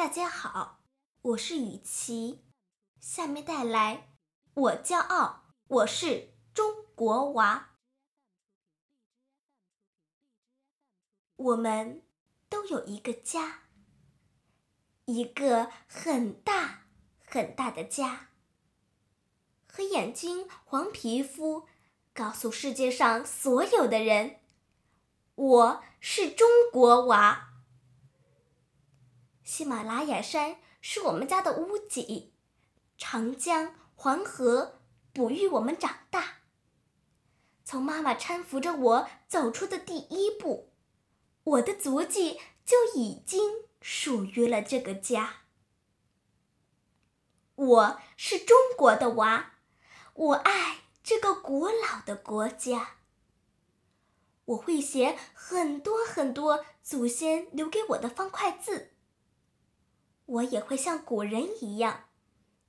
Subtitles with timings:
[0.00, 0.80] 大家好，
[1.20, 2.40] 我是雨琪，
[3.00, 4.08] 下面带来
[4.54, 7.72] 我骄傲，我是中国娃。
[11.36, 12.02] 我们
[12.48, 13.64] 都有一个家，
[15.04, 16.84] 一个很大
[17.22, 18.30] 很大的家。
[19.70, 21.68] 黑眼睛、黄皮肤，
[22.14, 24.40] 告诉世界上所有的人，
[25.34, 27.49] 我是中国娃。
[29.50, 32.32] 喜马拉雅山是我们家的屋脊，
[32.96, 34.78] 长江、黄河
[35.12, 36.42] 哺育我们长大。
[37.64, 40.70] 从妈妈搀扶着我走出的第一步，
[41.42, 45.38] 我的足迹就已经属于了这个家。
[47.56, 49.54] 我是中国的娃，
[50.14, 52.98] 我爱这个古老的国家。
[54.44, 58.92] 我会写很多很多祖先留给我的方块字。
[60.30, 62.04] 我也会像古人一样，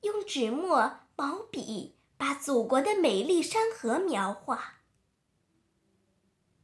[0.00, 4.78] 用纸墨、毛笔把祖国的美丽山河描画。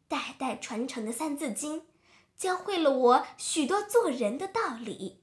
[0.09, 1.81] 代代传承的《三字经》，
[2.35, 5.21] 教会了我许多做人的道理；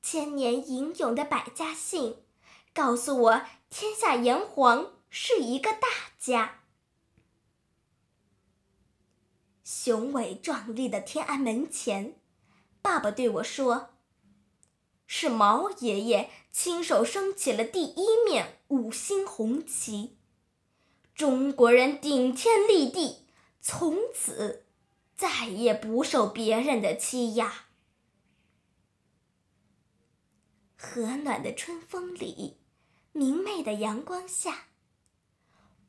[0.00, 2.12] 千年吟咏的《百家姓》，
[2.72, 5.88] 告诉我天下炎黄是一个大
[6.18, 6.62] 家。
[9.62, 12.18] 雄伟壮丽的天安门前，
[12.80, 13.95] 爸爸对我说。
[15.06, 20.16] 是毛爷爷亲手升起了第一面五星红旗，
[21.14, 23.26] 中国人顶天立地，
[23.60, 24.66] 从此
[25.14, 27.66] 再也不受别人的欺压。
[30.76, 32.58] 和暖的春风里，
[33.12, 34.66] 明媚的阳光下，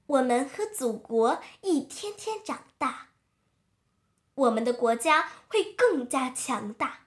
[0.06, 3.10] 我们和祖国一天天长大，
[4.36, 7.07] 我们的国家会更加强大。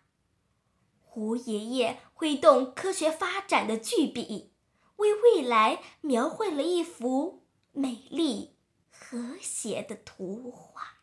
[1.12, 4.52] 胡爷爷挥动科学发展的巨笔，
[4.94, 8.54] 为未来描绘了一幅美丽
[8.92, 10.98] 和谐的图画。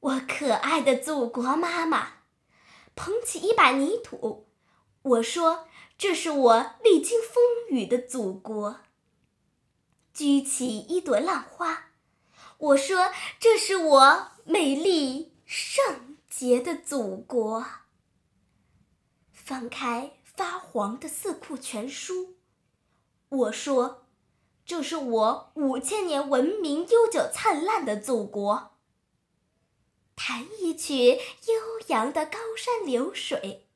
[0.00, 2.22] 我可爱的祖国妈妈，
[2.94, 4.48] 捧起一把泥土，
[5.02, 5.68] 我说
[5.98, 8.80] ：“这是我历经风雨的祖国。”
[10.14, 11.90] 举起一朵浪花，
[12.56, 15.84] 我说：“这是我美丽圣。”
[16.42, 17.64] 洁的祖国。
[19.30, 22.26] 翻开发黄的《四库全书》，
[23.28, 24.08] 我说
[24.66, 28.76] ：“这是我五千年文明悠久灿烂的祖国。”
[30.16, 33.68] 弹一曲悠扬的高山流水，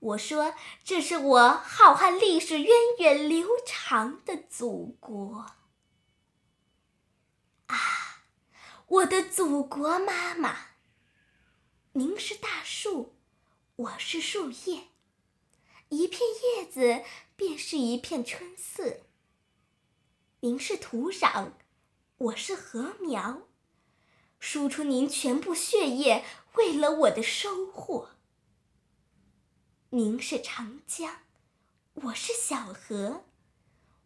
[0.00, 0.52] 我说
[0.84, 5.46] ：“这是我浩瀚历史源远流长的祖国。”
[7.68, 7.76] 啊，
[8.88, 10.73] 我的祖国妈妈！
[11.96, 13.12] 您是大树，
[13.76, 14.88] 我是树叶，
[15.90, 16.22] 一片
[16.56, 17.04] 叶子
[17.36, 19.02] 便是一片春色。
[20.40, 21.52] 您是土壤，
[22.18, 23.42] 我是禾苗，
[24.40, 26.24] 输出您全部血液，
[26.54, 28.08] 为了我的收获。
[29.90, 31.20] 您是长江，
[31.92, 33.24] 我是小河，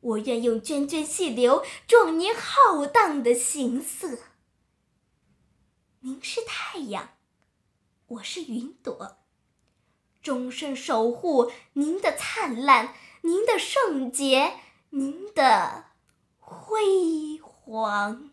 [0.00, 4.19] 我愿用涓涓细流壮您浩荡的行色。
[6.00, 7.15] 您是太阳。
[8.09, 9.19] 我是云朵，
[10.23, 15.85] 终身守护您的灿烂，您的圣洁，您的
[16.39, 18.31] 辉煌。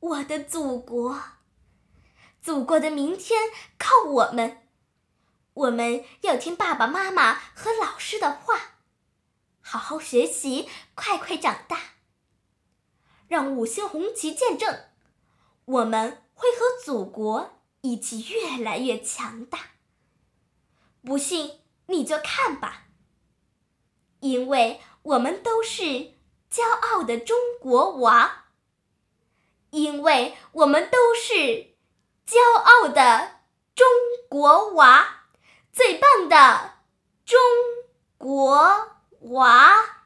[0.00, 1.22] 我的祖国，
[2.42, 3.38] 祖国的明天
[3.78, 4.66] 靠我们。
[5.54, 8.78] 我们要听爸爸妈妈和老师的话，
[9.60, 11.78] 好好学习，快快长大。
[13.28, 14.86] 让五星红旗见证，
[15.66, 17.59] 我们会和祖国。
[17.82, 19.58] 以及越来越强大。
[21.02, 22.84] 不信你就看吧，
[24.20, 25.82] 因为我们都是
[26.50, 28.46] 骄傲的中国娃，
[29.70, 31.74] 因为我们都是
[32.26, 33.40] 骄傲的
[33.74, 33.86] 中
[34.28, 35.24] 国娃，
[35.72, 36.74] 最棒的
[37.24, 37.38] 中
[38.18, 39.99] 国娃。